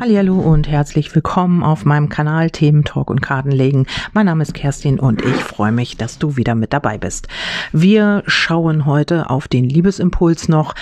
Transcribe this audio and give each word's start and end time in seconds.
Hallo 0.00 0.40
und 0.40 0.66
herzlich 0.66 1.14
willkommen 1.14 1.62
auf 1.62 1.84
meinem 1.84 2.08
Kanal 2.08 2.50
Themen 2.50 2.82
Talk 2.82 3.10
und 3.10 3.22
Kartenlegen. 3.22 3.86
Mein 4.12 4.26
Name 4.26 4.42
ist 4.42 4.52
Kerstin 4.52 4.98
und 4.98 5.22
ich 5.24 5.36
freue 5.36 5.70
mich, 5.70 5.96
dass 5.96 6.18
du 6.18 6.36
wieder 6.36 6.56
mit 6.56 6.72
dabei 6.72 6.98
bist. 6.98 7.28
Wir 7.70 8.24
schauen 8.26 8.86
heute 8.86 9.30
auf 9.30 9.46
den 9.46 9.68
Liebesimpuls 9.68 10.48
noch. 10.48 10.74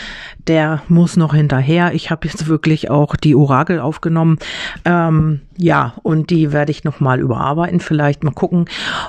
Der 0.47 0.83
muss 0.89 1.19
noch 1.19 1.35
hinterher. 1.35 1.93
Ich 1.93 2.11
habe 2.11 2.27
jetzt 2.27 2.49
wirklich 2.49 2.91
auch 2.91 3.15
die 3.15 3.35
Orakel 3.35 3.81
aufgenommen. 3.81 4.39
Ähm, 4.87 5.43
ja, 5.59 5.93
und 6.03 6.31
die 6.31 6.51
werde 6.51 6.71
ich 6.71 6.83
noch 6.83 6.99
mal 6.99 7.21
überarbeiten, 7.21 7.81
vielleicht 7.81 8.25
mal 8.25 8.33
gucken. 8.33 8.65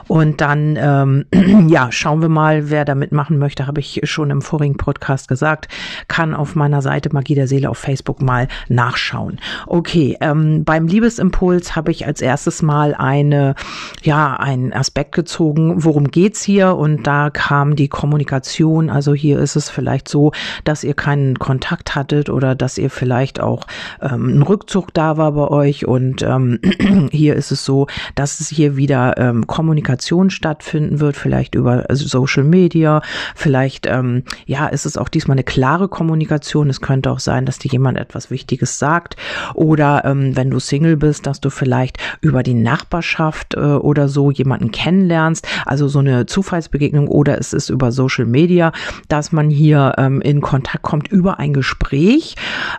Und 0.10 0.42
dann, 0.42 0.78
ähm, 0.78 1.26
ja, 1.70 1.94
schauen 1.94 2.22
wir 2.22 2.30
mal, 2.30 2.70
wer 2.70 2.84
da 2.84 2.94
mitmachen 2.94 3.40
möchte, 3.40 3.68
habe 3.68 3.80
ich 3.80 4.02
schon 4.04 4.32
im 4.32 4.42
vorigen 4.42 4.76
Podcast 4.76 5.30
gesagt. 5.30 5.70
Kann 6.10 6.36
auf 6.36 6.56
meiner 6.56 6.82
Seite 6.82 7.10
Magie 7.14 7.36
der 7.36 7.48
Seele 7.48 7.70
auf 7.70 7.78
Facebook 7.78 8.22
mal 8.22 8.50
nachschauen. 8.68 9.40
Okay. 9.66 9.93
Okay, 9.94 10.18
ähm, 10.22 10.64
beim 10.64 10.88
Liebesimpuls 10.88 11.76
habe 11.76 11.92
ich 11.92 12.08
als 12.08 12.20
erstes 12.20 12.64
mal 12.64 12.96
eine, 12.96 13.54
ja, 14.02 14.34
einen 14.34 14.74
Aspekt 14.74 15.12
gezogen, 15.12 15.84
worum 15.84 16.08
geht's 16.08 16.42
hier? 16.42 16.76
Und 16.78 17.06
da 17.06 17.30
kam 17.30 17.76
die 17.76 17.90
Kommunikation. 17.90 18.90
Also 18.90 19.14
hier 19.14 19.38
ist 19.38 19.56
es 19.56 19.70
vielleicht 19.70 20.08
so, 20.08 20.32
dass 20.64 20.84
ihr 20.84 20.96
keinen 20.96 21.38
Kontakt 21.38 21.94
hattet 21.94 22.32
oder 22.32 22.56
dass 22.56 22.80
ihr 22.80 22.90
vielleicht 22.90 23.40
auch 23.40 23.68
ähm, 24.02 24.40
ein 24.40 24.42
Rückzug 24.42 24.92
da 24.96 25.18
war 25.18 25.34
bei 25.34 25.48
euch. 25.50 25.86
Und 25.86 26.24
ähm, 26.24 26.58
hier 27.12 27.36
ist 27.36 27.52
es 27.52 27.64
so, 27.64 27.86
dass 28.16 28.40
es 28.40 28.50
hier 28.50 28.76
wieder 28.76 29.20
ähm, 29.20 29.46
Kommunikation 29.46 30.32
stattfinden 30.32 31.02
wird, 31.02 31.16
vielleicht 31.16 31.54
über 31.54 31.86
Social 31.92 32.46
Media, 32.46 33.04
vielleicht, 33.36 33.86
ähm, 33.86 34.24
ja, 34.48 34.66
ist 34.66 34.88
es 34.88 34.98
auch 34.98 35.10
diesmal 35.10 35.36
eine 35.36 35.44
klare 35.44 35.88
Kommunikation. 35.88 36.72
Es 36.72 36.82
könnte 36.82 37.12
auch 37.12 37.20
sein, 37.20 37.46
dass 37.46 37.60
dir 37.60 37.72
jemand 37.72 38.00
etwas 38.00 38.32
Wichtiges 38.32 38.80
sagt 38.80 39.18
oder 39.54 39.83
oder 39.84 40.06
ähm, 40.06 40.36
wenn 40.38 40.50
du 40.50 40.60
Single 40.60 40.96
bist, 40.96 41.28
dass 41.28 41.42
du 41.42 41.50
vielleicht 41.50 41.98
über 42.22 42.42
die 42.42 42.54
Nachbarschaft 42.54 43.56
äh, 43.56 43.60
oder 43.60 44.08
so 44.08 44.32
jemanden 44.32 44.72
kennenlernst, 44.72 45.46
also 45.66 45.90
so 45.90 46.00
eine 46.00 46.26
Zufallsbegegnung 46.26 47.10
oder 47.10 47.38
es 47.38 47.52
ist 47.52 47.70
über 47.70 47.92
Social 47.92 48.26
Media, 48.26 48.72
dass 49.10 49.34
man 49.34 49.50
hier 49.50 49.96
ähm, 49.98 50.22
in 50.22 50.40
Kontakt 50.40 50.84
kommt 50.84 51.10
über 51.10 51.38
ein 51.38 51.52
Gespräch, 51.52 52.36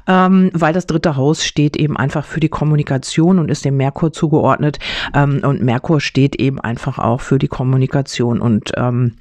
ähm, 0.07 0.51
weil 0.55 0.73
das 0.73 0.87
dritte 0.87 1.17
Haus 1.17 1.45
steht 1.45 1.77
eben 1.77 1.99
einfach 1.99 2.25
für 2.25 2.41
die 2.41 2.49
Kommunikation 2.49 3.39
und 3.39 3.51
ist 3.51 3.67
dem 3.67 3.77
Merkur 3.77 4.11
zugeordnet. 4.13 4.79
Ähm, 5.15 5.43
und 5.45 5.63
Merkur 5.63 6.01
steht 6.01 6.37
eben 6.37 6.59
einfach 6.59 6.99
auch 6.99 7.21
für 7.21 7.39
die 7.39 7.49
Kommunikation. 7.49 8.41
Und 8.41 8.73
ähm, 8.79 9.13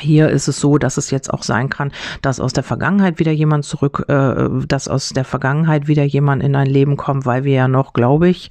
hier 0.00 0.28
ist 0.28 0.48
es 0.48 0.58
so, 0.58 0.78
dass 0.78 0.96
es 0.96 1.10
jetzt 1.10 1.32
auch 1.32 1.42
sein 1.42 1.68
kann, 1.68 1.92
dass 2.22 2.40
aus 2.40 2.52
der 2.52 2.64
Vergangenheit 2.64 3.18
wieder 3.18 3.32
jemand 3.32 3.64
zurück, 3.64 4.04
äh, 4.08 4.48
dass 4.66 4.88
aus 4.88 5.10
der 5.10 5.24
Vergangenheit 5.24 5.86
wieder 5.86 6.04
jemand 6.04 6.42
in 6.42 6.52
dein 6.52 6.66
Leben 6.66 6.96
kommt, 6.96 7.26
weil 7.26 7.44
wir 7.44 7.54
ja 7.54 7.68
noch, 7.68 7.92
glaube 7.92 8.28
ich, 8.28 8.50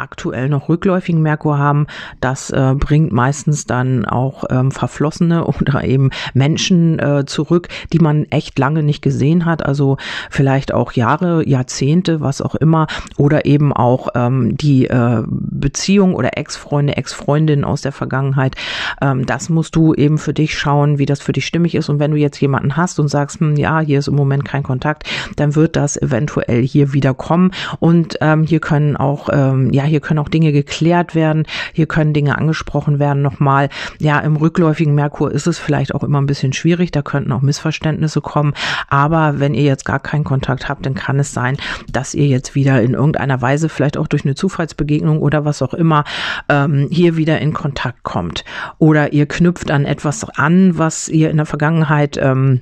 aktuell 0.00 0.48
noch 0.48 0.68
rückläufigen 0.68 1.22
Merkur 1.22 1.58
haben, 1.58 1.86
das 2.20 2.50
äh, 2.50 2.74
bringt 2.76 3.12
meistens 3.12 3.66
dann 3.66 4.04
auch 4.04 4.44
ähm, 4.50 4.70
Verflossene 4.70 5.44
oder 5.60 5.84
eben 5.84 6.10
Menschen 6.34 6.98
äh, 6.98 7.24
zurück, 7.26 7.68
die 7.92 7.98
man 7.98 8.24
echt 8.30 8.58
lange 8.58 8.82
nicht 8.82 9.02
gesehen 9.02 9.44
hat, 9.44 9.64
also 9.64 9.96
vielleicht 10.30 10.72
auch 10.72 10.92
Jahre, 10.92 11.46
Jahrzehnte, 11.48 12.20
was 12.20 12.40
auch 12.40 12.54
immer, 12.54 12.86
oder 13.16 13.44
eben 13.44 13.72
auch 13.72 14.08
ähm, 14.14 14.56
die 14.56 14.86
äh, 14.86 15.22
Beziehung 15.26 16.14
oder 16.14 16.36
Ex-Freunde, 16.36 16.96
Ex-Freundinnen 16.96 17.64
aus 17.64 17.82
der 17.82 17.92
Vergangenheit. 17.92 18.56
Ähm, 19.00 19.26
das 19.26 19.48
musst 19.48 19.76
du 19.76 19.94
eben 19.94 20.18
für 20.18 20.32
dich 20.32 20.58
schauen, 20.58 20.98
wie 20.98 21.06
das 21.06 21.20
für 21.20 21.32
dich 21.32 21.46
stimmig 21.46 21.74
ist. 21.74 21.88
Und 21.88 21.98
wenn 21.98 22.10
du 22.10 22.16
jetzt 22.16 22.40
jemanden 22.40 22.76
hast 22.76 22.98
und 23.00 23.08
sagst, 23.08 23.40
hm, 23.40 23.56
ja, 23.56 23.80
hier 23.80 23.98
ist 23.98 24.08
im 24.08 24.16
Moment 24.16 24.44
kein 24.44 24.62
Kontakt, 24.62 25.04
dann 25.36 25.54
wird 25.54 25.76
das 25.76 25.96
eventuell 25.96 26.62
hier 26.62 26.92
wieder 26.92 27.14
kommen. 27.14 27.52
Und 27.78 28.18
ähm, 28.20 28.44
hier 28.44 28.60
können 28.60 28.96
auch, 28.96 29.28
ähm, 29.32 29.72
ja, 29.72 29.84
hier 29.90 30.00
können 30.00 30.18
auch 30.18 30.28
Dinge 30.28 30.52
geklärt 30.52 31.14
werden, 31.14 31.44
hier 31.72 31.86
können 31.86 32.14
Dinge 32.14 32.38
angesprochen 32.38 32.98
werden 32.98 33.22
nochmal. 33.22 33.68
Ja, 33.98 34.20
im 34.20 34.36
rückläufigen 34.36 34.94
Merkur 34.94 35.30
ist 35.30 35.46
es 35.46 35.58
vielleicht 35.58 35.94
auch 35.94 36.02
immer 36.02 36.20
ein 36.20 36.26
bisschen 36.26 36.52
schwierig, 36.52 36.90
da 36.90 37.02
könnten 37.02 37.32
auch 37.32 37.42
Missverständnisse 37.42 38.20
kommen, 38.20 38.54
aber 38.88 39.40
wenn 39.40 39.54
ihr 39.54 39.64
jetzt 39.64 39.84
gar 39.84 40.00
keinen 40.00 40.24
Kontakt 40.24 40.68
habt, 40.68 40.86
dann 40.86 40.94
kann 40.94 41.18
es 41.18 41.32
sein, 41.32 41.56
dass 41.90 42.14
ihr 42.14 42.26
jetzt 42.26 42.54
wieder 42.54 42.80
in 42.80 42.94
irgendeiner 42.94 43.42
Weise, 43.42 43.68
vielleicht 43.68 43.96
auch 43.96 44.06
durch 44.06 44.24
eine 44.24 44.34
Zufallsbegegnung 44.34 45.20
oder 45.20 45.44
was 45.44 45.62
auch 45.62 45.74
immer, 45.74 46.04
ähm, 46.48 46.88
hier 46.90 47.16
wieder 47.16 47.40
in 47.40 47.52
Kontakt 47.52 48.02
kommt. 48.02 48.44
Oder 48.78 49.12
ihr 49.12 49.26
knüpft 49.26 49.70
an 49.70 49.84
etwas 49.84 50.24
an, 50.24 50.78
was 50.78 51.08
ihr 51.08 51.30
in 51.30 51.36
der 51.36 51.46
Vergangenheit 51.46 52.16
ähm, 52.16 52.60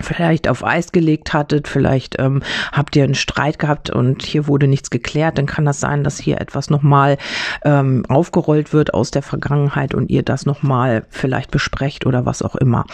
vielleicht 0.00 0.48
auf 0.48 0.64
Eis 0.64 0.92
gelegt 0.92 1.32
hattet, 1.32 1.68
vielleicht 1.68 2.16
ähm, 2.18 2.42
habt 2.72 2.96
ihr 2.96 3.04
einen 3.04 3.14
Streit 3.14 3.58
gehabt 3.58 3.90
und 3.90 4.22
hier 4.22 4.46
wurde 4.46 4.66
nichts 4.66 4.90
geklärt, 4.90 5.38
dann 5.38 5.46
kann 5.46 5.64
das 5.64 5.80
sein, 5.80 6.04
dass 6.04 6.18
hier 6.18 6.40
etwas 6.40 6.70
nochmal 6.70 7.18
ähm, 7.64 8.04
aufgerollt 8.08 8.72
wird 8.72 8.94
aus 8.94 9.10
der 9.10 9.22
Vergangenheit 9.22 9.94
und 9.94 10.10
ihr 10.10 10.22
das 10.22 10.46
nochmal 10.46 11.04
vielleicht 11.10 11.50
besprecht 11.50 12.06
oder 12.06 12.26
was 12.26 12.42
auch 12.42 12.56
immer. 12.56 12.84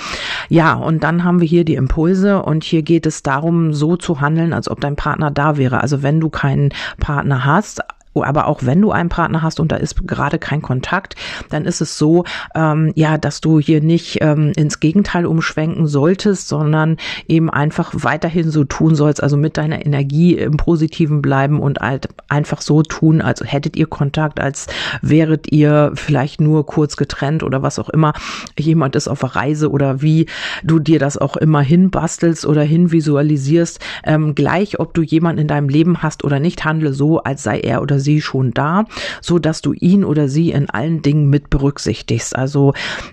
Ja, 0.49 0.75
und 0.75 1.03
dann 1.05 1.25
haben 1.25 1.41
wir 1.41 1.49
hier 1.49 1.65
die 1.65 1.75
Impulse 1.75 2.43
und 2.43 2.65
hier 2.65 2.83
geht 2.83 3.07
es 3.07 3.23
darum, 3.23 3.73
so 3.73 3.97
zu 3.97 4.21
handeln, 4.21 4.53
als 4.53 4.69
ob 4.69 4.81
dein 4.81 4.97
Partner 4.97 5.31
da 5.31 5.57
wäre. 5.57 5.81
Also 5.81 6.03
wenn 6.03 6.21
du 6.21 6.31
keinen 6.31 6.71
Partner 6.99 7.45
hast, 7.45 7.83
aber 8.23 8.47
auch 8.47 8.61
wenn 8.63 8.81
du 8.81 8.91
einen 8.91 9.09
Partner 9.09 9.43
hast 9.43 9.61
und 9.61 9.73
da 9.73 9.77
ist 9.77 10.07
gerade 10.07 10.39
kein 10.39 10.63
Kontakt, 10.63 11.17
dann 11.51 11.65
ist 11.65 11.81
es 11.81 11.99
so, 11.99 12.25
ähm, 12.55 12.93
ja, 12.95 13.19
dass 13.19 13.41
du 13.41 13.61
hier 13.61 13.81
nicht 13.81 14.19
ähm, 14.21 14.53
ins 14.57 14.81
Gegenteil 14.81 15.27
umschwenken 15.27 15.87
solltest, 15.87 16.49
sondern 16.49 16.97
eben 17.29 17.51
einfach 17.51 17.93
weiterhin 17.95 18.51
so 18.51 18.65
tun 18.65 18.95
sollst, 18.95 19.23
also 19.23 19.37
mit 19.37 19.57
deiner 19.57 19.85
Energie 19.85 20.35
im 20.35 20.57
Positiven 20.57 21.23
bleiben 21.23 21.61
und 21.61 21.79
halt 21.81 22.09
einfach 22.29 22.61
so 22.63 22.83
tun, 22.83 23.21
als 23.21 23.43
hättet 23.45 23.77
ihr 23.77 23.87
Kontakt, 23.87 24.41
als 24.41 24.67
wäret 25.03 25.53
ihr 25.53 25.93
vielleicht 25.95 26.41
nur 26.41 26.67
kurz 26.67 26.97
getrennt 26.97 27.43
oder 27.43 27.63
was 27.63 27.79
auch 27.79 27.89
immer. 27.89 28.13
Jemand 28.59 28.97
ist 28.97 29.09
auf 29.09 29.37
Reise 29.37 29.71
oder 29.71 30.03
wie 30.03 30.27
du 30.65 30.79
dir 30.79 30.99
das 30.99 31.19
auch 31.19 31.37
immer 31.37 31.61
hinbastelst 31.61 32.47
oder 32.47 32.63
hinvisualisierst, 32.63 33.81
ähm, 34.05 34.35
gleich 34.35 34.81
ob 34.81 34.95
du 34.95 35.03
jemanden 35.03 35.43
in 35.43 35.49
deinem 35.49 35.69
Leben 35.69 36.03
hast 36.03 36.25
oder 36.25 36.41
nicht, 36.41 36.65
handle 36.65 36.93
so, 36.93 37.19
als 37.19 37.43
sei 37.43 37.61
er 37.61 37.83
oder 37.83 37.99
sie 37.99 38.06
sie 38.07 38.23
schon 38.23 38.53
da, 38.53 38.87
so 39.21 39.39
dass 39.39 39.61
du 39.61 39.75
ihn 39.75 40.05
oder 40.05 40.29
sie 40.29 40.53
in 40.53 40.71
allen 40.71 41.03
Dingen 41.03 41.29
mit 41.29 41.51
berücksichtigst. 41.51 42.35
Also 42.35 42.73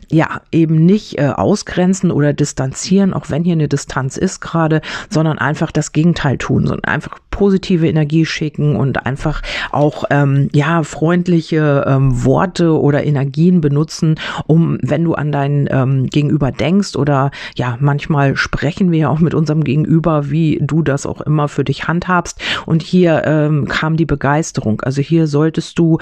ja, 0.09 0.41
eben 0.51 0.85
nicht 0.85 1.19
äh, 1.19 1.33
ausgrenzen 1.35 2.11
oder 2.11 2.31
distanzieren, 2.31 3.13
auch 3.13 3.29
wenn 3.29 3.43
hier 3.43 3.53
eine 3.53 3.67
Distanz 3.67 4.15
ist 4.15 4.39
gerade, 4.39 4.81
sondern 5.09 5.39
einfach 5.39 5.71
das 5.71 5.91
Gegenteil 5.91 6.37
tun, 6.37 6.67
sondern 6.67 6.85
einfach 6.85 7.17
positive 7.31 7.87
Energie 7.87 8.25
schicken 8.25 8.75
und 8.75 9.05
einfach 9.05 9.41
auch 9.71 10.03
ähm, 10.11 10.49
ja 10.53 10.83
freundliche 10.83 11.83
ähm, 11.87 12.23
Worte 12.23 12.79
oder 12.79 13.03
Energien 13.03 13.59
benutzen, 13.59 14.19
um 14.45 14.77
wenn 14.83 15.03
du 15.03 15.15
an 15.15 15.31
dein 15.31 15.67
ähm, 15.71 16.05
Gegenüber 16.05 16.51
denkst 16.51 16.95
oder 16.95 17.31
ja 17.55 17.77
manchmal 17.79 18.35
sprechen 18.35 18.91
wir 18.91 18.99
ja 18.99 19.09
auch 19.09 19.19
mit 19.19 19.33
unserem 19.33 19.63
Gegenüber, 19.63 20.29
wie 20.29 20.59
du 20.61 20.83
das 20.83 21.07
auch 21.07 21.21
immer 21.21 21.47
für 21.47 21.63
dich 21.63 21.87
handhabst. 21.87 22.39
Und 22.67 22.83
hier 22.83 23.23
ähm, 23.25 23.67
kam 23.67 23.97
die 23.97 24.05
Begeisterung. 24.05 24.81
Also 24.85 25.01
hier 25.01 25.27
solltest 25.27 25.79
du 25.79 25.97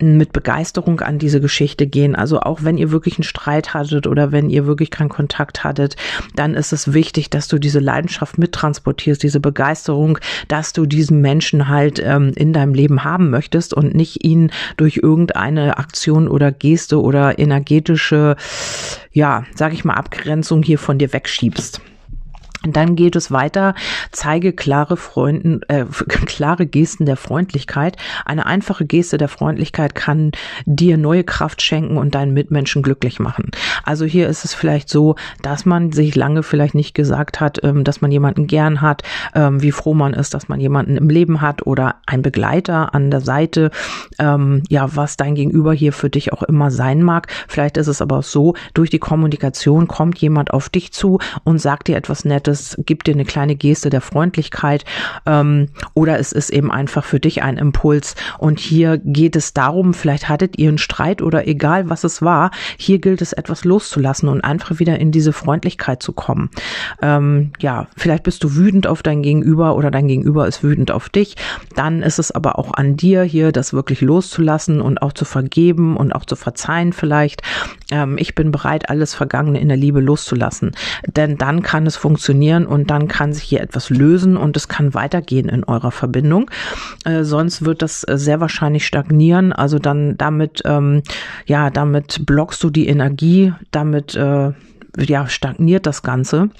mit 0.00 0.32
Begeisterung 0.32 1.00
an 1.00 1.18
diese 1.18 1.40
Geschichte 1.40 1.86
gehen. 1.86 2.14
Also 2.14 2.40
auch 2.40 2.62
wenn 2.62 2.78
ihr 2.78 2.90
wirklich 2.90 3.16
einen 3.16 3.24
Streit 3.24 3.74
hattet 3.74 4.06
oder 4.06 4.32
wenn 4.32 4.50
ihr 4.50 4.66
wirklich 4.66 4.90
keinen 4.90 5.08
Kontakt 5.08 5.64
hattet, 5.64 5.96
dann 6.34 6.54
ist 6.54 6.72
es 6.72 6.92
wichtig, 6.92 7.30
dass 7.30 7.48
du 7.48 7.58
diese 7.58 7.80
Leidenschaft 7.80 8.38
mittransportierst, 8.38 9.22
diese 9.22 9.40
Begeisterung, 9.40 10.18
dass 10.48 10.72
du 10.72 10.86
diesen 10.86 11.20
Menschen 11.20 11.68
halt 11.68 12.00
ähm, 12.04 12.32
in 12.34 12.52
deinem 12.52 12.74
Leben 12.74 13.04
haben 13.04 13.30
möchtest 13.30 13.74
und 13.74 13.94
nicht 13.94 14.24
ihn 14.24 14.50
durch 14.76 14.98
irgendeine 15.02 15.78
Aktion 15.78 16.28
oder 16.28 16.52
Geste 16.52 17.00
oder 17.00 17.38
energetische, 17.38 18.36
ja, 19.12 19.44
sag 19.54 19.72
ich 19.72 19.84
mal, 19.84 19.94
Abgrenzung 19.94 20.62
hier 20.62 20.78
von 20.78 20.98
dir 20.98 21.12
wegschiebst. 21.12 21.80
Dann 22.72 22.96
geht 22.96 23.16
es 23.16 23.30
weiter. 23.30 23.74
Zeige 24.12 24.52
klare 24.52 24.96
Freunden, 24.96 25.60
äh, 25.68 25.84
klare 26.26 26.66
Gesten 26.66 27.06
der 27.06 27.16
Freundlichkeit. 27.16 27.96
Eine 28.24 28.46
einfache 28.46 28.86
Geste 28.86 29.18
der 29.18 29.28
Freundlichkeit 29.28 29.94
kann 29.94 30.32
dir 30.64 30.96
neue 30.96 31.24
Kraft 31.24 31.62
schenken 31.62 31.96
und 31.96 32.14
deinen 32.14 32.32
Mitmenschen 32.32 32.82
glücklich 32.82 33.18
machen. 33.18 33.50
Also 33.84 34.04
hier 34.04 34.28
ist 34.28 34.44
es 34.44 34.54
vielleicht 34.54 34.88
so, 34.88 35.16
dass 35.42 35.64
man 35.64 35.92
sich 35.92 36.14
lange 36.14 36.42
vielleicht 36.42 36.74
nicht 36.74 36.94
gesagt 36.94 37.40
hat, 37.40 37.62
ähm, 37.62 37.84
dass 37.84 38.00
man 38.00 38.10
jemanden 38.10 38.46
gern 38.46 38.80
hat, 38.80 39.02
ähm, 39.34 39.62
wie 39.62 39.72
froh 39.72 39.94
man 39.94 40.14
ist, 40.14 40.34
dass 40.34 40.48
man 40.48 40.60
jemanden 40.60 40.96
im 40.96 41.08
Leben 41.08 41.40
hat 41.40 41.66
oder 41.66 41.96
ein 42.06 42.22
Begleiter 42.22 42.94
an 42.94 43.10
der 43.10 43.20
Seite. 43.20 43.70
Ähm, 44.18 44.62
ja, 44.68 44.94
was 44.96 45.16
dein 45.16 45.34
Gegenüber 45.34 45.72
hier 45.72 45.92
für 45.92 46.10
dich 46.10 46.32
auch 46.32 46.42
immer 46.42 46.70
sein 46.70 47.02
mag. 47.02 47.28
Vielleicht 47.48 47.76
ist 47.76 47.88
es 47.88 48.02
aber 48.02 48.18
auch 48.18 48.22
so, 48.22 48.54
durch 48.74 48.90
die 48.90 48.98
Kommunikation 48.98 49.88
kommt 49.88 50.18
jemand 50.18 50.52
auf 50.52 50.68
dich 50.68 50.92
zu 50.92 51.18
und 51.44 51.58
sagt 51.58 51.88
dir 51.88 51.96
etwas 51.96 52.24
Nettes 52.24 52.55
es 52.56 52.76
gibt 52.86 53.06
dir 53.06 53.14
eine 53.14 53.24
kleine 53.24 53.56
Geste 53.56 53.90
der 53.90 54.00
Freundlichkeit 54.00 54.84
ähm, 55.26 55.68
oder 55.94 56.18
es 56.18 56.32
ist 56.32 56.50
eben 56.50 56.70
einfach 56.72 57.04
für 57.04 57.20
dich 57.20 57.42
ein 57.42 57.58
Impuls. 57.58 58.14
Und 58.38 58.58
hier 58.58 58.98
geht 58.98 59.36
es 59.36 59.52
darum, 59.52 59.94
vielleicht 59.94 60.28
hattet 60.28 60.58
ihr 60.58 60.68
einen 60.68 60.78
Streit 60.78 61.22
oder 61.22 61.46
egal 61.46 61.90
was 61.90 62.04
es 62.04 62.22
war, 62.22 62.50
hier 62.76 62.98
gilt 62.98 63.22
es 63.22 63.32
etwas 63.32 63.64
loszulassen 63.64 64.28
und 64.28 64.42
einfach 64.42 64.78
wieder 64.78 64.98
in 64.98 65.12
diese 65.12 65.32
Freundlichkeit 65.32 66.02
zu 66.02 66.12
kommen. 66.12 66.50
Ähm, 67.02 67.52
ja, 67.60 67.88
vielleicht 67.96 68.22
bist 68.22 68.42
du 68.44 68.54
wütend 68.54 68.86
auf 68.86 69.02
dein 69.02 69.22
Gegenüber 69.22 69.76
oder 69.76 69.90
dein 69.90 70.08
Gegenüber 70.08 70.46
ist 70.46 70.62
wütend 70.62 70.90
auf 70.90 71.08
dich. 71.08 71.36
Dann 71.74 72.02
ist 72.02 72.18
es 72.18 72.30
aber 72.30 72.58
auch 72.58 72.72
an 72.74 72.96
dir 72.96 73.22
hier, 73.22 73.52
das 73.52 73.72
wirklich 73.72 74.00
loszulassen 74.00 74.80
und 74.80 75.02
auch 75.02 75.12
zu 75.12 75.24
vergeben 75.24 75.96
und 75.96 76.12
auch 76.12 76.24
zu 76.24 76.36
verzeihen 76.36 76.92
vielleicht. 76.92 77.42
Ähm, 77.90 78.16
ich 78.18 78.34
bin 78.34 78.50
bereit, 78.50 78.88
alles 78.88 79.14
Vergangene 79.14 79.60
in 79.60 79.68
der 79.68 79.76
Liebe 79.76 80.00
loszulassen. 80.00 80.72
Denn 81.06 81.36
dann 81.36 81.62
kann 81.62 81.86
es 81.86 81.96
funktionieren 81.96 82.35
und 82.66 82.90
dann 82.90 83.08
kann 83.08 83.32
sich 83.32 83.44
hier 83.44 83.60
etwas 83.60 83.90
lösen 83.90 84.36
und 84.36 84.56
es 84.56 84.68
kann 84.68 84.94
weitergehen 84.94 85.48
in 85.48 85.64
eurer 85.64 85.90
Verbindung. 85.90 86.50
Äh, 87.04 87.24
sonst 87.24 87.64
wird 87.64 87.82
das 87.82 88.04
äh, 88.04 88.18
sehr 88.18 88.40
wahrscheinlich 88.40 88.86
stagnieren. 88.86 89.52
Also 89.52 89.78
dann 89.78 90.16
damit, 90.16 90.62
ähm, 90.64 91.02
ja, 91.46 91.70
damit 91.70 92.26
blockst 92.26 92.62
du 92.62 92.70
die 92.70 92.88
Energie, 92.88 93.52
damit 93.70 94.14
äh, 94.14 94.52
ja, 94.98 95.28
stagniert 95.28 95.86
das 95.86 96.02
Ganze 96.02 96.50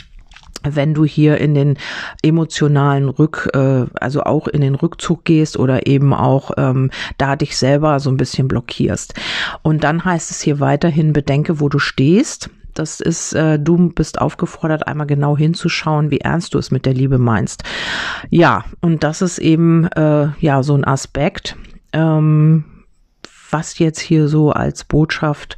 wenn 0.69 0.95
du 0.95 1.05
hier 1.05 1.39
in 1.39 1.55
den 1.55 1.77
emotionalen 2.23 3.09
Rück, 3.09 3.49
äh, 3.55 3.87
also 4.01 4.23
auch 4.23 4.49
in 4.49 4.61
den 4.61 4.75
Rückzug 4.75 5.25
gehst 5.25 5.59
oder 5.59 5.87
eben 5.87 6.13
auch 6.13 6.51
ähm, 6.57 6.91
da 7.19 7.37
dich 7.37 7.57
selber 7.57 8.01
so 8.01 8.11
ein 8.11 8.17
bisschen 8.17 8.49
blockierst. 8.49 9.15
Und 9.63 9.85
dann 9.85 10.05
heißt 10.05 10.31
es 10.31 10.41
hier 10.41 10.61
weiterhin, 10.61 11.13
bedenke, 11.13 11.61
wo 11.61 11.69
du 11.69 11.79
stehst. 11.79 12.51
Das 12.79 13.01
ist, 13.01 13.33
äh, 13.33 13.59
du 13.59 13.89
bist 13.91 14.21
aufgefordert, 14.21 14.87
einmal 14.87 15.07
genau 15.07 15.37
hinzuschauen, 15.37 16.11
wie 16.11 16.19
ernst 16.19 16.55
du 16.55 16.59
es 16.59 16.71
mit 16.71 16.87
der 16.87 16.95
Liebe 16.95 17.19
meinst. 17.19 17.65
Ja, 18.31 18.65
und 18.81 19.03
das 19.03 19.23
ist 19.23 19.39
eben 19.39 19.87
äh, 19.89 20.29
ja 20.41 20.63
so 20.63 20.75
ein 20.75 20.85
Aspekt, 20.85 21.57
ähm, 21.93 22.65
was 23.51 23.79
jetzt 23.79 24.01
hier 24.01 24.29
so 24.29 24.51
als 24.51 24.85
Botschaft 24.85 25.57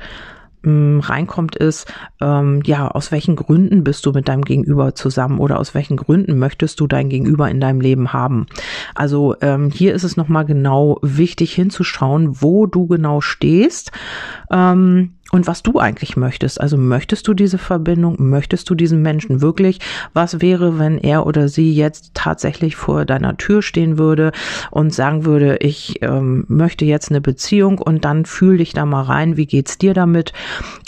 ähm, 0.65 1.00
reinkommt, 1.00 1.56
ist, 1.56 1.93
ähm, 2.20 2.62
ja, 2.65 2.88
aus 2.88 3.12
welchen 3.12 3.37
Gründen 3.37 3.85
bist 3.85 4.05
du 4.06 4.12
mit 4.12 4.29
deinem 4.29 4.44
Gegenüber 4.44 4.94
zusammen 4.94 5.38
oder 5.38 5.59
aus 5.59 5.75
welchen 5.75 5.97
Gründen 5.97 6.38
möchtest 6.38 6.81
du 6.81 6.87
dein 6.87 7.09
Gegenüber 7.09 7.49
in 7.50 7.61
deinem 7.61 7.81
Leben 7.81 8.12
haben? 8.12 8.47
Also 8.94 9.37
ähm, 9.41 9.70
hier 9.70 9.94
ist 9.94 10.05
es 10.05 10.17
nochmal 10.17 10.44
genau 10.44 10.99
wichtig 11.03 11.55
hinzuschauen, 11.55 12.43
wo 12.43 12.67
du 12.67 12.87
genau 12.87 13.20
stehst. 13.20 13.93
Ähm, 14.50 15.15
und 15.31 15.47
was 15.47 15.63
du 15.63 15.79
eigentlich 15.79 16.17
möchtest. 16.17 16.61
Also 16.61 16.79
möchtest 16.79 17.29
du 17.29 17.35
diese 17.35 17.59
Verbindung, 17.59 18.17
möchtest 18.19 18.71
du 18.71 18.75
diesen 18.75 19.03
Menschen 19.03 19.43
wirklich? 19.43 19.79
Was 20.15 20.41
wäre, 20.41 20.79
wenn 20.79 20.99
er 20.99 21.27
oder 21.27 21.49
sie 21.49 21.73
jetzt 21.75 22.13
tatsächlich 22.15 22.77
vor 22.77 23.05
deiner 23.05 23.37
Tür 23.37 23.61
stehen 23.61 23.99
würde 23.99 24.33
und 24.71 24.95
sagen 24.95 25.27
würde, 25.27 25.59
ich 25.59 26.01
ähm, 26.03 26.45
möchte 26.49 26.85
jetzt 26.85 27.11
eine 27.11 27.21
Beziehung 27.21 27.79
und 27.79 28.05
dann 28.05 28.25
fühl 28.25 28.59
dich 28.59 28.73
da 28.73 28.87
mal 28.87 29.03
rein, 29.03 29.37
wie 29.37 29.47
geht's 29.47 29.77
dir 29.77 29.93
damit? 29.93 30.33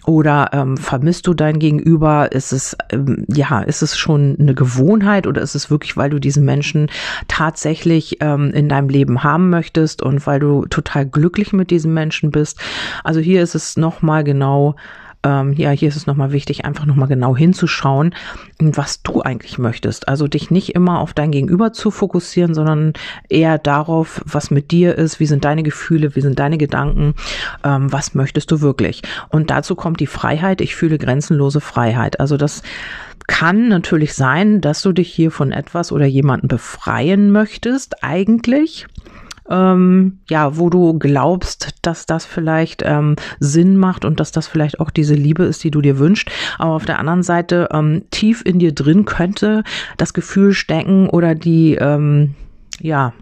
Oder 0.07 0.51
ähm, 0.53 0.77
vermisst 0.77 1.27
du 1.27 1.35
dein 1.35 1.59
Gegenüber? 1.59 2.33
Ist 2.33 2.53
es 2.53 2.77
ähm, 2.91 3.25
ja, 3.29 3.61
ist 3.61 3.83
es 3.83 3.99
schon 3.99 4.37
eine 4.39 4.55
Gewohnheit 4.55 5.27
oder 5.27 5.43
ist 5.43 5.55
es 5.55 5.71
wirklich, 5.71 5.97
weil 5.97 6.11
du 6.11 6.19
diesen 6.19 6.45
Menschen 6.45 6.91
tatsächlich 7.29 8.17
ähm, 8.21 8.51
in 8.53 8.69
deinem 8.69 8.89
Leben 8.89 9.23
haben 9.23 9.51
möchtest 9.51 10.03
und 10.03 10.27
weil 10.27 10.41
du 10.41 10.65
total 10.67 11.07
glücklich 11.07 11.53
mit 11.53 11.71
diesem 11.71 11.93
Menschen 11.93 12.31
bist? 12.31 12.59
Also 13.05 13.21
hier 13.21 13.43
ist 13.43 13.55
es 13.55 13.77
noch 13.77 14.01
mal 14.01 14.25
genau 14.25 14.77
ähm, 15.23 15.53
ja, 15.53 15.71
hier 15.71 15.89
ist 15.89 15.97
es 15.97 16.07
nochmal 16.07 16.33
wichtig, 16.33 16.65
einfach 16.65 16.87
nochmal 16.87 17.09
genau 17.09 17.37
hinzuschauen, 17.37 18.15
was 18.59 19.03
du 19.03 19.21
eigentlich 19.21 19.59
möchtest. 19.59 20.09
Also 20.09 20.29
dich 20.29 20.51
nicht 20.51 20.75
immer 20.75 21.01
auf 21.01 21.13
dein 21.13 21.31
Gegenüber 21.31 21.73
zu 21.73 21.91
fokussieren, 21.91 22.55
sondern 22.55 22.95
eher 23.29 23.59
darauf, 23.59 24.23
was 24.25 24.51
mit 24.51 24.71
dir 24.71 24.97
ist, 24.97 25.21
wie 25.21 25.27
sind 25.27 25.45
deine 25.45 25.63
Gefühle, 25.63 26.17
wie 26.17 26.23
sind 26.23 26.39
deine 26.39 26.57
Gedanken, 26.57 27.15
ähm, 27.65 27.93
was 27.93 28.15
möchtest 28.15 28.51
du 28.51 28.61
wirklich. 28.63 29.03
Und 29.29 29.51
dazu 29.51 29.75
kommt 29.75 30.01
die 30.01 30.07
Freiheit. 30.07 30.61
Ich 30.61 30.75
fühle 30.75 30.99
grenzenlose 30.99 31.61
Freiheit. 31.61 32.19
Also 32.19 32.37
das 32.37 32.63
kann 33.27 33.69
natürlich 33.69 34.15
sein, 34.15 34.61
dass 34.61 34.83
du 34.83 34.93
dich 34.93 35.13
hier 35.13 35.31
von 35.31 35.53
etwas 35.53 35.93
oder 35.93 36.07
jemanden 36.07 36.49
befreien 36.49 37.31
möchtest, 37.31 38.03
eigentlich 38.03 38.87
ähm, 39.51 40.19
ja, 40.29 40.57
wo 40.57 40.71
du 40.71 40.99
glaubst, 40.99 41.75
dass 41.83 42.07
das 42.07 42.25
vielleicht 42.25 42.83
ähm, 42.85 43.17
Sinn 43.39 43.77
macht 43.77 44.05
und 44.05 44.21
dass 44.21 44.33
das 44.33 44.47
vielleicht 44.47 44.81
auch 44.81 44.91
diese 44.91 45.15
Liebe 45.15 45.45
ist, 45.45 45.63
die 45.65 45.71
du 45.71 45.81
dir 45.81 45.99
wünschst. 45.99 46.31
Aber 46.59 46.73
auf 46.73 46.85
der 46.85 46.99
anderen 46.99 47.23
Seite 47.23 47.69
ähm, 47.73 48.05
tief 48.11 48.43
in 48.45 48.59
dir 48.59 48.73
drin 48.73 49.05
könnte 49.05 49.65
das 49.97 50.15
Gefühl 50.15 50.55
stecken 50.55 51.09
oder 51.09 51.35
die 51.35 51.75
ähm, 51.75 52.35
ja, 52.81 53.13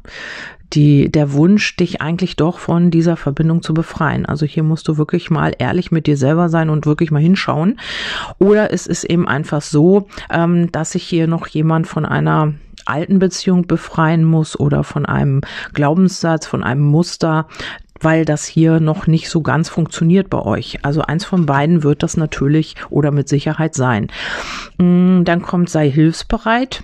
die, 0.72 1.10
der 1.10 1.32
Wunsch, 1.32 1.76
dich 1.76 2.00
eigentlich 2.02 2.36
doch 2.36 2.58
von 2.58 2.90
dieser 2.90 3.16
Verbindung 3.16 3.62
zu 3.62 3.74
befreien. 3.74 4.26
Also 4.26 4.46
hier 4.46 4.62
musst 4.62 4.88
du 4.88 4.98
wirklich 4.98 5.30
mal 5.30 5.52
ehrlich 5.58 5.90
mit 5.90 6.06
dir 6.06 6.16
selber 6.16 6.48
sein 6.48 6.70
und 6.70 6.86
wirklich 6.86 7.10
mal 7.10 7.22
hinschauen. 7.22 7.80
Oder 8.38 8.72
es 8.72 8.86
ist 8.86 9.04
eben 9.04 9.26
einfach 9.26 9.62
so, 9.62 10.08
ähm, 10.30 10.70
dass 10.72 10.92
sich 10.92 11.04
hier 11.04 11.26
noch 11.26 11.46
jemand 11.46 11.86
von 11.86 12.04
einer 12.04 12.54
alten 12.84 13.18
Beziehung 13.18 13.66
befreien 13.66 14.24
muss 14.24 14.58
oder 14.58 14.84
von 14.84 15.06
einem 15.06 15.42
Glaubenssatz, 15.72 16.46
von 16.46 16.62
einem 16.62 16.82
Muster, 16.82 17.46
weil 18.00 18.24
das 18.24 18.44
hier 18.44 18.80
noch 18.80 19.06
nicht 19.06 19.28
so 19.28 19.42
ganz 19.42 19.68
funktioniert 19.68 20.30
bei 20.30 20.40
euch. 20.40 20.84
Also 20.84 21.02
eins 21.02 21.24
von 21.24 21.46
beiden 21.46 21.82
wird 21.82 22.02
das 22.02 22.16
natürlich 22.16 22.76
oder 22.90 23.10
mit 23.10 23.28
Sicherheit 23.28 23.74
sein. 23.74 24.08
Mm, 24.78 25.24
dann 25.24 25.42
kommt 25.42 25.70
sei 25.70 25.90
hilfsbereit. 25.90 26.82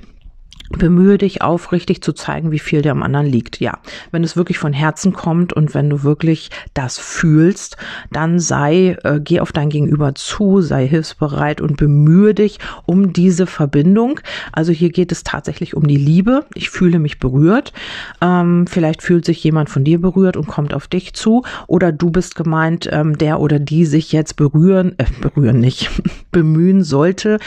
Bemühe 0.78 1.18
dich 1.18 1.42
aufrichtig 1.42 2.02
zu 2.02 2.12
zeigen, 2.12 2.50
wie 2.50 2.58
viel 2.58 2.82
dir 2.82 2.92
am 2.92 3.02
anderen 3.02 3.26
liegt. 3.26 3.60
Ja, 3.60 3.78
wenn 4.10 4.24
es 4.24 4.36
wirklich 4.36 4.58
von 4.58 4.72
Herzen 4.72 5.12
kommt 5.12 5.52
und 5.52 5.74
wenn 5.74 5.90
du 5.90 6.02
wirklich 6.02 6.50
das 6.74 6.98
fühlst, 6.98 7.76
dann 8.10 8.38
sei, 8.38 8.96
äh, 9.04 9.20
geh 9.22 9.40
auf 9.40 9.52
dein 9.52 9.70
Gegenüber 9.70 10.14
zu, 10.14 10.60
sei 10.60 10.86
hilfsbereit 10.86 11.60
und 11.60 11.76
bemühe 11.76 12.34
dich 12.34 12.58
um 12.86 13.12
diese 13.12 13.46
Verbindung. 13.46 14.20
Also 14.52 14.72
hier 14.72 14.90
geht 14.90 15.12
es 15.12 15.24
tatsächlich 15.24 15.74
um 15.74 15.86
die 15.86 15.96
Liebe. 15.96 16.44
Ich 16.54 16.70
fühle 16.70 16.98
mich 16.98 17.18
berührt. 17.18 17.72
Ähm, 18.20 18.66
vielleicht 18.66 19.02
fühlt 19.02 19.24
sich 19.24 19.42
jemand 19.44 19.70
von 19.70 19.84
dir 19.84 20.00
berührt 20.00 20.36
und 20.36 20.46
kommt 20.46 20.74
auf 20.74 20.88
dich 20.88 21.14
zu 21.14 21.44
oder 21.66 21.92
du 21.92 22.10
bist 22.10 22.34
gemeint, 22.34 22.88
ähm, 22.90 23.18
der 23.18 23.40
oder 23.40 23.58
die 23.58 23.84
sich 23.84 24.12
jetzt 24.12 24.36
berühren, 24.36 24.94
äh, 24.98 25.04
berühren 25.20 25.60
nicht, 25.60 25.90
bemühen 26.30 26.82
sollte 26.82 27.38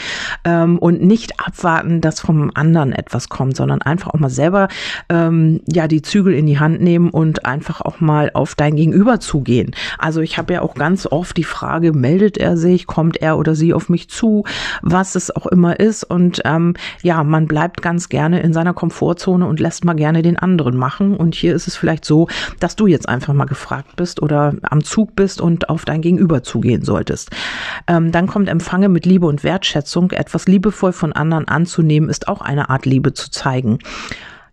ähm, 0.44 0.78
und 0.78 1.02
nicht 1.02 1.40
abwarten, 1.44 2.00
dass 2.00 2.20
vom 2.20 2.50
anderen 2.54 2.92
etwas 2.92 3.17
etwas 3.18 3.28
kommt, 3.28 3.56
sondern 3.56 3.82
einfach 3.82 4.14
auch 4.14 4.20
mal 4.20 4.30
selber 4.30 4.68
ähm, 5.08 5.60
ja 5.66 5.88
die 5.88 6.02
Zügel 6.02 6.34
in 6.34 6.46
die 6.46 6.60
Hand 6.60 6.80
nehmen 6.80 7.10
und 7.10 7.44
einfach 7.46 7.80
auch 7.80 8.00
mal 8.00 8.30
auf 8.32 8.54
dein 8.54 8.76
Gegenüber 8.76 9.18
zugehen. 9.18 9.72
Also 9.98 10.20
ich 10.20 10.38
habe 10.38 10.52
ja 10.52 10.62
auch 10.62 10.74
ganz 10.74 11.06
oft 11.06 11.36
die 11.36 11.44
Frage, 11.44 11.92
meldet 11.92 12.38
er 12.38 12.56
sich, 12.56 12.86
kommt 12.86 13.16
er 13.20 13.36
oder 13.38 13.56
sie 13.56 13.74
auf 13.74 13.88
mich 13.88 14.08
zu, 14.08 14.44
was 14.82 15.16
es 15.16 15.34
auch 15.34 15.46
immer 15.46 15.80
ist. 15.80 16.04
Und 16.04 16.42
ähm, 16.44 16.74
ja, 17.02 17.24
man 17.24 17.48
bleibt 17.48 17.82
ganz 17.82 18.08
gerne 18.08 18.40
in 18.40 18.52
seiner 18.52 18.72
Komfortzone 18.72 19.46
und 19.46 19.58
lässt 19.58 19.84
mal 19.84 19.94
gerne 19.94 20.22
den 20.22 20.38
anderen 20.38 20.76
machen. 20.76 21.16
Und 21.16 21.34
hier 21.34 21.54
ist 21.54 21.66
es 21.66 21.74
vielleicht 21.74 22.04
so, 22.04 22.28
dass 22.60 22.76
du 22.76 22.86
jetzt 22.86 23.08
einfach 23.08 23.34
mal 23.34 23.46
gefragt 23.46 23.96
bist 23.96 24.22
oder 24.22 24.54
am 24.62 24.84
Zug 24.84 25.16
bist 25.16 25.40
und 25.40 25.68
auf 25.68 25.84
dein 25.84 26.02
Gegenüber 26.02 26.44
zugehen 26.44 26.84
solltest. 26.84 27.30
Ähm, 27.88 28.12
dann 28.12 28.28
kommt 28.28 28.48
Empfange 28.48 28.88
mit 28.88 29.06
Liebe 29.06 29.26
und 29.26 29.42
Wertschätzung. 29.42 30.12
Etwas 30.12 30.46
liebevoll 30.46 30.92
von 30.92 31.12
anderen 31.12 31.48
anzunehmen, 31.48 32.08
ist 32.08 32.28
auch 32.28 32.40
eine 32.40 32.70
Art 32.70 32.86
Liebe 32.86 32.97
Liebe 32.98 33.14
zu 33.14 33.30
zeigen. 33.30 33.78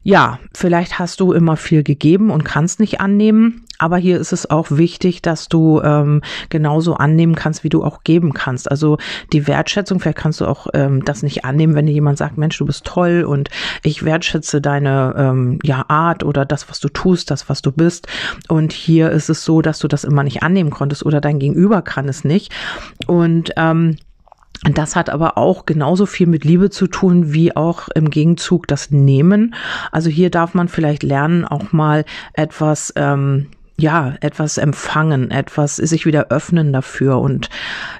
Ja, 0.07 0.37
vielleicht 0.53 0.99
hast 0.99 1.19
du 1.19 1.33
immer 1.33 1.57
viel 1.57 1.81
gegeben 1.81 2.29
und 2.29 2.43
kannst 2.45 2.79
nicht 2.79 3.01
annehmen, 3.01 3.65
aber 3.79 3.97
hier 3.97 4.19
ist 4.19 4.33
es 4.33 4.47
auch 4.47 4.69
wichtig, 4.69 5.23
dass 5.23 5.47
du 5.47 5.81
ähm, 5.81 6.21
genauso 6.49 6.93
annehmen 6.93 7.33
kannst, 7.33 7.63
wie 7.63 7.69
du 7.69 7.83
auch 7.83 8.03
geben 8.03 8.31
kannst. 8.31 8.69
Also 8.69 8.99
die 9.33 9.47
Wertschätzung, 9.47 9.99
vielleicht 9.99 10.19
kannst 10.19 10.41
du 10.41 10.45
auch 10.45 10.67
ähm, 10.75 11.03
das 11.03 11.23
nicht 11.23 11.43
annehmen, 11.43 11.73
wenn 11.73 11.87
dir 11.87 11.93
jemand 11.93 12.19
sagt, 12.19 12.37
Mensch, 12.37 12.55
du 12.55 12.67
bist 12.67 12.85
toll 12.85 13.25
und 13.27 13.49
ich 13.81 14.05
wertschätze 14.05 14.61
deine 14.61 15.15
ähm, 15.17 15.57
ja, 15.63 15.85
Art 15.87 16.23
oder 16.23 16.45
das, 16.45 16.69
was 16.69 16.79
du 16.79 16.89
tust, 16.89 17.31
das, 17.31 17.49
was 17.49 17.63
du 17.63 17.71
bist. 17.71 18.07
Und 18.47 18.73
hier 18.73 19.09
ist 19.09 19.29
es 19.29 19.43
so, 19.43 19.63
dass 19.63 19.79
du 19.79 19.87
das 19.87 20.03
immer 20.03 20.21
nicht 20.21 20.43
annehmen 20.43 20.69
konntest 20.69 21.03
oder 21.03 21.19
dein 21.19 21.39
Gegenüber 21.39 21.81
kann 21.81 22.07
es 22.07 22.23
nicht. 22.23 22.53
Und 23.07 23.53
ähm, 23.57 23.97
das 24.63 24.95
hat 24.95 25.09
aber 25.09 25.37
auch 25.37 25.65
genauso 25.65 26.05
viel 26.05 26.27
mit 26.27 26.43
Liebe 26.43 26.69
zu 26.69 26.87
tun, 26.87 27.33
wie 27.33 27.55
auch 27.55 27.89
im 27.89 28.09
Gegenzug 28.09 28.67
das 28.67 28.91
Nehmen. 28.91 29.53
Also 29.91 30.09
hier 30.09 30.29
darf 30.29 30.53
man 30.53 30.67
vielleicht 30.67 31.03
lernen, 31.03 31.45
auch 31.45 31.71
mal 31.71 32.05
etwas 32.33 32.93
ähm, 32.95 33.47
ja, 33.77 34.13
etwas 34.21 34.57
empfangen, 34.57 35.31
etwas 35.31 35.75
sich 35.75 36.05
wieder 36.05 36.27
öffnen 36.29 36.71
dafür 36.71 37.19
und 37.19 37.49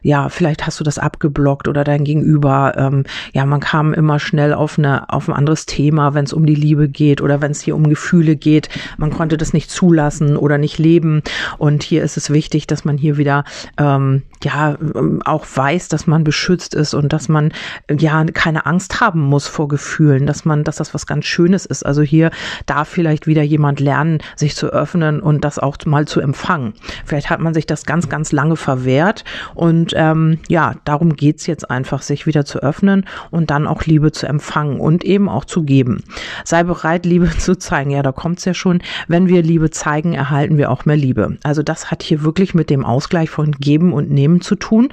ja, 0.02 0.30
vielleicht 0.30 0.66
hast 0.66 0.80
du 0.80 0.86
das 0.86 0.98
abgeblockt 0.98 1.68
oder 1.68 1.84
dein 1.84 2.06
Gegenüber, 2.06 2.74
ähm, 2.78 3.04
ja, 3.34 3.46
man 3.46 3.60
kam 3.60 3.94
immer 3.94 4.20
schnell 4.20 4.54
auf 4.54 4.78
eine, 4.78 5.10
auf 5.10 5.28
ein 5.28 5.34
anderes 5.34 5.66
Thema, 5.66 6.14
wenn 6.14 6.24
es 6.24 6.32
um 6.32 6.46
die 6.46 6.56
Liebe 6.56 6.88
geht 6.88 7.22
oder 7.22 7.42
wenn 7.42 7.52
es 7.52 7.62
hier 7.62 7.76
um 7.76 7.90
Gefühle 7.90 8.38
geht. 8.38 8.70
Man 8.98 9.12
konnte 9.12 9.36
das 9.36 9.52
nicht 9.52 9.70
zulassen 9.70 10.38
oder 10.38 10.58
nicht 10.58 10.78
leben 10.78 11.22
und 11.58 11.84
hier 11.84 12.04
ist 12.04 12.16
es 12.16 12.30
wichtig, 12.30 12.68
dass 12.68 12.86
man 12.86 12.98
hier 12.98 13.18
wieder, 13.18 13.44
ähm, 13.78 14.24
ja, 14.44 14.78
ähm, 14.96 15.22
auch 15.26 15.46
weiß, 15.54 15.90
dass 15.90 16.08
man 16.08 16.24
beschützt 16.24 16.74
ist 16.74 16.94
und 16.94 17.12
dass 17.12 17.28
man 17.28 17.52
ja 17.92 18.24
keine 18.26 18.66
Angst 18.66 19.02
haben 19.02 19.22
muss 19.22 19.48
vor 19.48 19.68
Gefühlen, 19.68 20.26
dass 20.26 20.46
man, 20.46 20.64
dass 20.64 20.78
das 20.78 20.94
was 20.94 21.06
ganz 21.06 21.26
Schönes 21.26 21.66
ist. 21.66 21.86
Also 21.86 22.02
hier 22.02 22.32
darf 22.66 22.88
vielleicht 22.88 23.28
wieder 23.28 23.44
jemand 23.44 23.82
lernen, 23.82 24.20
sich 24.38 24.56
zu 24.56 24.68
öffnen 24.68 25.20
und 25.20 25.44
das 25.44 25.65
auch 25.66 25.78
mal 25.86 26.08
zu 26.08 26.22
empfangen. 26.22 26.74
Vielleicht 27.06 27.30
hat 27.30 27.40
man 27.40 27.54
sich 27.54 27.66
das 27.66 27.86
ganz, 27.86 28.08
ganz 28.08 28.32
lange 28.32 28.56
verwehrt 28.56 29.26
und 29.54 29.94
ähm, 29.96 30.40
ja, 30.48 30.76
darum 30.86 31.16
geht's 31.16 31.48
jetzt 31.48 31.70
einfach, 31.70 32.02
sich 32.02 32.26
wieder 32.26 32.46
zu 32.46 32.60
öffnen 32.60 33.06
und 33.32 33.50
dann 33.50 33.68
auch 33.68 33.84
Liebe 33.84 34.12
zu 34.12 34.28
empfangen 34.28 34.80
und 34.80 35.04
eben 35.04 35.28
auch 35.28 35.46
zu 35.46 35.64
geben. 35.64 36.04
Sei 36.44 36.64
bereit, 36.64 37.06
Liebe 37.06 37.30
zu 37.38 37.58
zeigen. 37.58 37.92
Ja, 37.92 38.04
da 38.04 38.12
kommt's 38.12 38.46
ja 38.46 38.54
schon. 38.54 38.82
Wenn 39.08 39.28
wir 39.28 39.42
Liebe 39.42 39.70
zeigen, 39.72 40.14
erhalten 40.14 40.58
wir 40.58 40.72
auch 40.72 40.86
mehr 40.86 40.98
Liebe. 40.98 41.38
Also 41.44 41.64
das 41.64 41.92
hat 41.92 42.04
hier 42.04 42.24
wirklich 42.24 42.54
mit 42.54 42.70
dem 42.70 42.86
Ausgleich 42.86 43.30
von 43.30 43.52
Geben 43.52 43.94
und 43.94 44.10
Nehmen 44.12 44.42
zu 44.42 44.56
tun. 44.56 44.90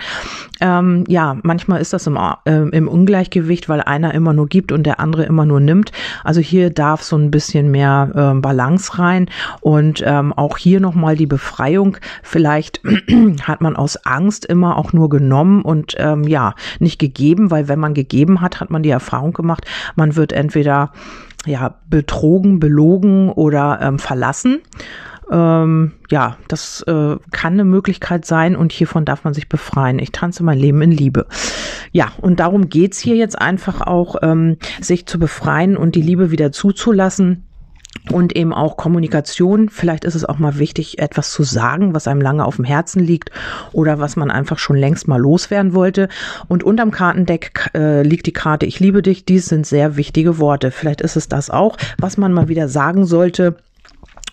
Ähm, 0.61 1.05
ja, 1.09 1.37
manchmal 1.43 1.81
ist 1.81 1.93
das 1.93 2.07
im, 2.07 2.17
äh, 2.17 2.53
im 2.53 2.89
Ungleichgewicht, 2.89 3.69
weil 3.69 3.81
einer 3.83 4.15
immer 4.15 4.33
nur 4.33 4.49
gibt 4.49 4.73
und 4.73 4.85
der 4.85 5.01
andere 5.01 5.25
immer 5.25 5.45
nur 5.45 5.61
nimmt. 5.61 5.93
Also 6.25 6.41
hier 6.41 6.71
darf 6.71 7.03
so 7.03 7.17
ein 7.17 7.31
bisschen 7.31 7.71
mehr 7.71 8.11
äh, 8.15 8.41
Balance 8.41 8.99
rein 8.99 9.29
und 9.61 10.03
ähm, 10.05 10.33
auch 10.33 10.59
hier 10.63 10.81
nochmal 10.81 11.17
die 11.17 11.27
Befreiung. 11.27 11.97
Vielleicht 12.23 12.81
hat 13.43 13.61
man 13.61 13.77
aus 13.77 13.97
Angst 14.07 14.45
immer 14.45 14.77
auch 14.77 14.93
nur 14.93 15.09
genommen 15.09 15.63
und 15.63 15.95
ähm, 15.99 16.25
ja, 16.25 16.55
nicht 16.79 16.99
gegeben, 16.99 17.51
weil 17.51 17.69
wenn 17.69 17.79
man 17.79 17.95
gegeben 17.95 18.41
hat, 18.41 18.61
hat 18.61 18.71
man 18.71 18.83
die 18.83 18.91
Erfahrung 18.91 19.33
gemacht, 19.33 19.67
man 19.97 20.17
wird 20.17 20.33
entweder 20.33 20.93
ja 21.45 21.75
betrogen, 21.89 22.61
belogen 22.61 23.31
oder 23.31 23.81
ähm, 23.83 23.99
verlassen. 23.99 24.61
Ähm, 25.31 25.93
ja, 26.11 26.37
das 26.49 26.83
äh, 26.83 27.17
kann 27.31 27.55
eine 27.55 27.65
Möglichkeit 27.65 28.25
sein 28.27 28.55
und 28.55 28.71
hiervon 28.71 29.05
darf 29.05 29.25
man 29.25 29.35
sich 29.35 29.49
befreien. 29.49 29.99
Ich 29.99 30.13
tanze 30.13 30.43
mein 30.45 30.59
Leben 30.59 30.83
in 30.83 30.91
Liebe. 30.91 31.27
Ja, 31.91 32.13
und 32.21 32.39
darum 32.41 32.69
geht's 32.69 32.99
hier 32.99 33.17
jetzt 33.17 33.41
einfach 33.41 33.81
auch, 33.81 34.17
ähm, 34.23 34.59
sich 34.81 35.07
zu 35.07 35.19
befreien 35.19 35.77
und 35.77 35.95
die 35.95 36.03
Liebe 36.03 36.31
wieder 36.31 36.53
zuzulassen 36.53 37.45
und 38.11 38.35
eben 38.37 38.53
auch 38.53 38.77
Kommunikation. 38.77 39.69
Vielleicht 39.69 40.05
ist 40.05 40.15
es 40.15 40.25
auch 40.25 40.39
mal 40.39 40.59
wichtig, 40.59 40.99
etwas 40.99 41.33
zu 41.33 41.43
sagen, 41.45 41.95
was 41.95 42.09
einem 42.09 42.21
lange 42.21 42.45
auf 42.45 42.57
dem 42.57 42.65
Herzen 42.65 43.01
liegt 43.01 43.31
oder 43.73 43.99
was 43.99 44.17
man 44.17 44.31
einfach 44.31 44.59
schon 44.59 44.77
längst 44.77 45.09
mal 45.09 45.21
loswerden 45.21 45.75
wollte. 45.75 46.09
Und 46.49 46.65
unterm 46.65 46.91
Kartendeck 46.91 47.71
äh, 47.75 48.03
liegt 48.03 48.27
die 48.27 48.33
Karte 48.33 48.67
Ich 48.67 48.81
liebe 48.81 49.03
dich. 49.03 49.25
Dies 49.25 49.47
sind 49.47 49.67
sehr 49.67 49.97
wichtige 49.97 50.39
Worte. 50.39 50.71
Vielleicht 50.71 51.01
ist 51.01 51.17
es 51.17 51.29
das 51.29 51.51
auch, 51.51 51.77
was 51.99 52.17
man 52.17 52.33
mal 52.33 52.49
wieder 52.49 52.69
sagen 52.69 53.07
sollte 53.07 53.57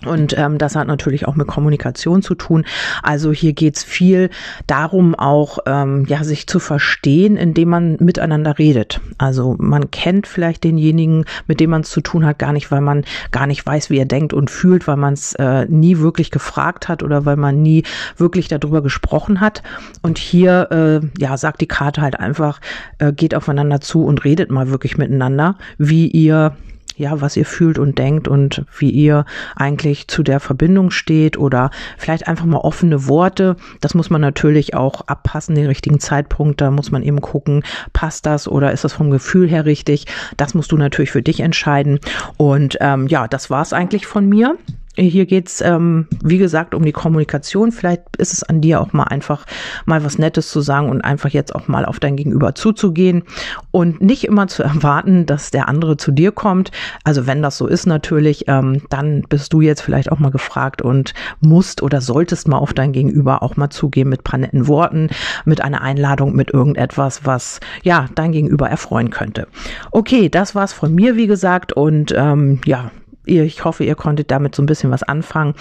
und 0.06 0.38
ähm, 0.38 0.58
das 0.58 0.76
hat 0.76 0.88
natürlich 0.88 1.28
auch 1.28 1.36
mit 1.36 1.48
Kommunikation 1.48 2.22
zu 2.22 2.34
tun. 2.34 2.64
Also 3.04 3.34
hier 3.34 3.52
geht's 3.52 3.84
viel 3.84 4.30
darum, 4.66 5.14
auch 5.14 5.60
ähm, 5.66 6.06
ja 6.08 6.24
sich 6.24 6.48
zu 6.48 6.60
verstehen, 6.60 7.36
indem 7.36 7.70
man 7.70 7.98
miteinander 8.00 8.58
redet. 8.58 9.02
Also 9.18 9.58
man 9.60 9.92
kennt 9.92 10.26
vielleicht 10.26 10.64
denjenigen, 10.64 11.26
mit 11.48 11.60
dem 11.60 11.72
man 11.72 11.82
es 11.82 11.90
zu 11.90 12.00
tun 12.00 12.26
hat, 12.26 12.40
gar 12.40 12.54
nicht, 12.54 12.72
weil 12.72 12.80
man 12.80 13.04
gar 13.32 13.46
nicht 13.46 13.66
weiß, 13.66 13.90
wie 13.90 13.98
er 13.98 14.06
denkt 14.06 14.34
und 14.34 14.50
fühlt, 14.50 14.88
weil 14.88 14.96
man 14.96 15.14
es 15.14 15.34
äh, 15.34 15.66
nie 15.66 15.98
wirklich 15.98 16.32
gefragt 16.32 16.88
hat 16.88 17.04
oder 17.04 17.26
weil 17.26 17.36
man 17.36 17.62
nie 17.62 17.84
wirklich 18.16 18.48
darüber 18.48 18.82
gesprochen 18.82 19.42
hat. 19.42 19.64
Und 20.02 20.18
hier 20.18 20.70
äh, 20.72 21.22
ja 21.22 21.36
sagt 21.36 21.60
die 21.60 21.68
Karte 21.68 22.02
halt 22.02 22.18
einfach, 22.18 22.62
äh, 23.00 23.12
geht 23.12 23.36
aufeinander 23.36 23.82
zu 23.82 24.06
und 24.06 24.24
redet 24.24 24.50
mal 24.50 24.70
wirklich 24.70 24.98
miteinander, 24.98 25.58
wie 25.78 26.08
ihr 26.08 26.56
ja, 27.00 27.22
was 27.22 27.38
ihr 27.38 27.46
fühlt 27.46 27.80
und 27.80 27.98
denkt 27.98 28.28
und 28.28 28.66
wie 28.78 28.90
ihr 28.90 29.26
eigentlich 29.56 30.08
zu 30.10 30.22
der 30.22 30.40
Verbindung 30.40 30.92
steht 30.92 31.38
oder 31.38 31.72
vielleicht 31.98 32.28
einfach 32.28 32.46
mal 32.46 32.58
offene 32.58 33.08
Worte. 33.08 33.56
Das 33.80 33.94
muss 33.94 34.10
man 34.10 34.20
natürlich 34.20 34.74
auch 34.74 35.08
abpassen, 35.08 35.56
den 35.56 35.68
richtigen 35.68 36.00
Zeitpunkt. 36.00 36.60
Da 36.60 36.72
muss 36.72 36.92
man 36.92 37.02
eben 37.02 37.22
gucken, 37.22 37.64
passt 37.94 38.26
das 38.26 38.48
oder 38.48 38.74
ist 38.74 38.84
das 38.84 38.94
vom 38.94 39.12
Gefühl 39.12 39.48
her 39.50 39.66
richtig? 39.66 40.06
Das 40.36 40.54
musst 40.54 40.72
du 40.74 40.78
natürlich 40.78 41.12
für 41.12 41.24
dich 41.24 41.40
entscheiden. 41.40 42.00
Und 42.36 42.78
ähm, 42.82 43.08
ja, 43.08 43.28
das 43.28 43.50
war's 43.50 43.72
eigentlich 43.72 44.06
von 44.06 44.28
mir. 44.28 44.58
Hier 45.00 45.26
geht's 45.26 45.62
ähm, 45.62 46.08
wie 46.24 46.38
gesagt, 46.38 46.76
um 46.76 46.84
die 46.84 46.92
Kommunikation. 46.92 47.72
Vielleicht 47.72 48.18
ist 48.18 48.34
es 48.34 48.44
an 48.44 48.62
dir 48.62 48.82
auch 48.82 48.92
mal 48.94 49.06
einfach 49.06 49.46
mal 49.86 50.04
was 50.04 50.18
Nettes 50.18 50.50
zu 50.50 50.62
sagen 50.62 50.90
und 50.90 51.02
einfach 51.02 51.30
jetzt 51.30 51.56
auch 51.56 51.68
mal 51.68 51.86
auf 51.86 52.00
dein 52.00 52.16
Gegenüber 52.16 52.56
zuzugehen 52.56 53.24
und 53.72 54.02
nicht 54.02 54.26
immer 54.26 54.48
zu 54.48 54.64
erwarten, 54.64 55.26
dass 55.26 55.52
der 55.52 55.70
andere 55.70 55.98
zu 55.98 56.12
dir 56.12 56.32
kommt. 56.32 56.72
Also 57.04 57.28
wenn 57.28 57.42
das 57.42 57.58
so 57.58 57.68
ist 57.68 57.86
natürlich, 57.86 58.48
ähm, 58.48 58.82
dann 58.90 59.24
bist 59.30 59.54
du 59.54 59.62
jetzt 59.62 59.82
vielleicht 59.82 60.12
auch 60.12 60.20
mal 60.20 60.32
gefragt 60.32 60.82
und 60.82 61.14
musst 61.40 61.82
oder 61.82 62.02
solltest 62.02 62.48
mal 62.48 62.58
auf 62.58 62.74
dein 62.74 62.92
Gegenüber 62.92 63.42
auch 63.44 63.56
mal 63.56 63.70
zugehen 63.70 64.10
mit 64.10 64.24
paar 64.24 64.40
netten 64.40 64.68
Worten, 64.68 65.10
mit 65.46 65.62
einer 65.62 65.82
Einladung, 65.82 66.36
mit 66.36 66.52
irgendetwas, 66.52 67.26
was 67.26 67.60
ja 67.84 68.08
dein 68.16 68.32
Gegenüber 68.32 68.70
erfreuen 68.70 69.10
könnte. 69.10 69.48
Okay, 69.92 70.30
das 70.30 70.56
war's 70.56 70.74
von 70.74 70.94
mir, 70.94 71.16
wie 71.16 71.28
gesagt, 71.28 71.74
und 71.74 72.14
ähm, 72.16 72.60
ja, 72.66 72.92
ich 73.30 73.66
hoffe, 73.66 73.84
ihr 73.84 73.96
konntet 73.96 74.32
damit 74.32 74.56
so 74.56 74.64
ein 74.64 74.68
bisschen 74.68 74.92
was 74.92 75.04
anfangen. 75.04 75.54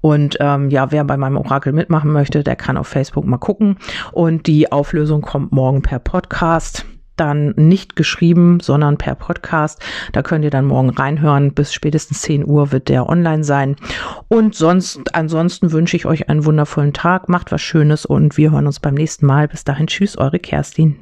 Und 0.00 0.36
ähm, 0.40 0.70
ja, 0.70 0.92
wer 0.92 1.04
bei 1.04 1.16
meinem 1.16 1.36
Orakel 1.36 1.72
mitmachen 1.72 2.12
möchte, 2.12 2.42
der 2.44 2.56
kann 2.56 2.76
auf 2.76 2.88
Facebook 2.88 3.26
mal 3.26 3.38
gucken. 3.38 3.76
Und 4.12 4.46
die 4.46 4.72
Auflösung 4.72 5.22
kommt 5.22 5.52
morgen 5.52 5.82
per 5.82 5.98
Podcast 5.98 6.86
dann 7.16 7.54
nicht 7.56 7.96
geschrieben, 7.96 8.60
sondern 8.60 8.98
per 8.98 9.14
Podcast. 9.14 9.82
Da 10.12 10.22
könnt 10.22 10.44
ihr 10.44 10.50
dann 10.50 10.66
morgen 10.66 10.90
reinhören. 10.90 11.54
Bis 11.54 11.72
spätestens 11.72 12.22
10 12.22 12.46
Uhr 12.46 12.72
wird 12.72 12.88
der 12.88 13.08
online 13.08 13.44
sein. 13.44 13.76
Und 14.28 14.54
sonst, 14.54 15.14
ansonsten 15.14 15.72
wünsche 15.72 15.96
ich 15.96 16.06
euch 16.06 16.28
einen 16.28 16.44
wundervollen 16.44 16.92
Tag. 16.92 17.28
Macht 17.28 17.52
was 17.52 17.62
Schönes 17.62 18.06
und 18.06 18.36
wir 18.36 18.52
hören 18.52 18.66
uns 18.66 18.80
beim 18.80 18.94
nächsten 18.94 19.26
Mal. 19.26 19.48
Bis 19.48 19.64
dahin, 19.64 19.86
tschüss, 19.86 20.18
eure 20.18 20.38
Kerstin. 20.38 20.94